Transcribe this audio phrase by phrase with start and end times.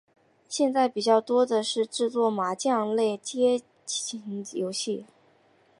[0.49, 4.19] 现在比较多的是制作麻将类街机
[4.53, 5.05] 游戏。